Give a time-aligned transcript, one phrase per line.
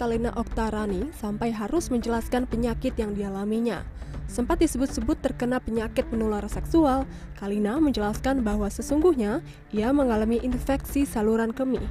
[0.00, 3.84] Alena Oktarani sampai harus menjelaskan penyakit yang dialaminya.
[4.30, 7.02] Sempat disebut-sebut terkena penyakit menular seksual,
[7.34, 9.42] Kalina menjelaskan bahwa sesungguhnya
[9.74, 11.82] ia mengalami infeksi saluran kemih.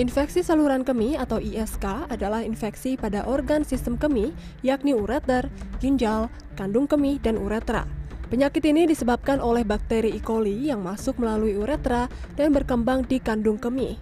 [0.00, 4.32] Infeksi saluran kemih atau ISK adalah infeksi pada organ sistem kemih,
[4.64, 5.52] yakni ureter,
[5.84, 7.84] ginjal, kandung kemih, dan uretra.
[8.32, 10.20] Penyakit ini disebabkan oleh bakteri E.
[10.24, 12.08] coli yang masuk melalui uretra
[12.40, 14.00] dan berkembang di kandung kemih.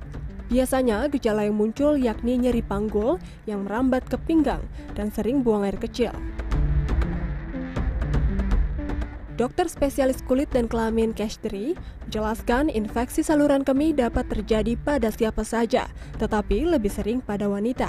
[0.51, 4.61] Biasanya gejala yang muncul yakni nyeri panggul yang merambat ke pinggang
[4.99, 6.11] dan sering buang air kecil.
[9.39, 11.73] Dokter spesialis kulit dan kelamin Kashtri
[12.05, 15.89] menjelaskan infeksi saluran kemih dapat terjadi pada siapa saja,
[16.21, 17.89] tetapi lebih sering pada wanita.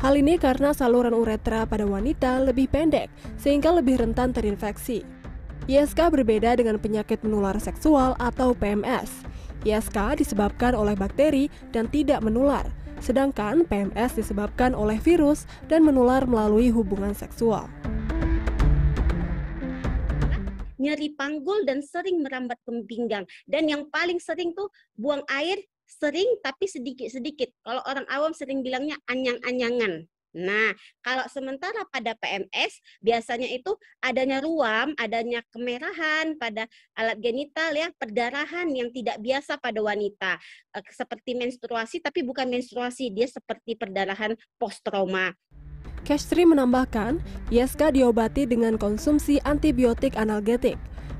[0.00, 5.04] Hal ini karena saluran uretra pada wanita lebih pendek, sehingga lebih rentan terinfeksi.
[5.68, 9.12] ISK berbeda dengan penyakit menular seksual atau PMS.
[9.68, 12.64] ISK disebabkan oleh bakteri dan tidak menular,
[13.04, 17.68] sedangkan PMS disebabkan oleh virus dan menular melalui hubungan seksual.
[20.78, 23.26] Nyeri panggul dan sering merambat ke pinggang.
[23.44, 27.50] Dan yang paling sering tuh buang air sering tapi sedikit-sedikit.
[27.66, 30.06] Kalau orang awam sering bilangnya anyang-anyangan.
[30.38, 30.70] Nah,
[31.02, 38.70] kalau sementara pada PMS biasanya itu adanya ruam, adanya kemerahan pada alat genital ya, perdarahan
[38.70, 40.38] yang tidak biasa pada wanita.
[40.78, 45.34] Eh, seperti menstruasi tapi bukan menstruasi, dia seperti perdarahan post trauma.
[46.06, 47.18] Kestri menambahkan,
[47.50, 50.78] ISK diobati dengan konsumsi antibiotik analgetik.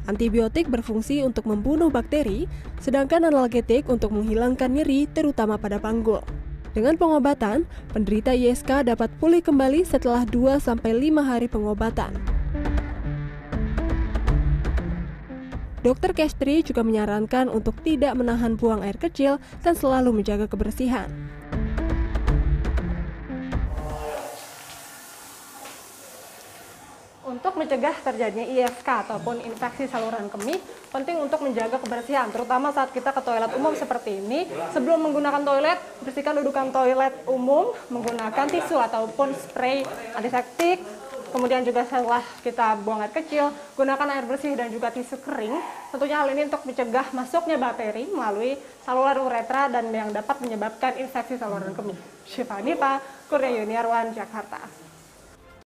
[0.09, 2.49] Antibiotik berfungsi untuk membunuh bakteri,
[2.81, 6.25] sedangkan analgetik untuk menghilangkan nyeri terutama pada panggul.
[6.77, 10.85] Dengan pengobatan, penderita ISK dapat pulih kembali setelah 2-5
[11.25, 12.13] hari pengobatan.
[15.79, 21.07] Dokter Kestri juga menyarankan untuk tidak menahan buang air kecil dan selalu menjaga kebersihan.
[27.29, 30.57] Untuk mencegah terjadinya ISK ataupun infeksi saluran kemih,
[30.89, 34.49] penting untuk menjaga kebersihan, terutama saat kita ke toilet umum seperti ini.
[34.73, 39.85] Sebelum menggunakan toilet, bersihkan dudukan toilet umum menggunakan tisu ataupun spray
[40.17, 40.81] antiseptik.
[41.29, 45.53] Kemudian juga setelah kita buang air kecil, gunakan air bersih dan juga tisu kering.
[45.93, 48.57] Tentunya hal ini untuk mencegah masuknya bakteri melalui
[48.89, 52.01] saluran uretra dan yang dapat menyebabkan infeksi saluran kemih.
[52.25, 54.88] Syifa Nita, Kurnia Yuniarwan, Jakarta.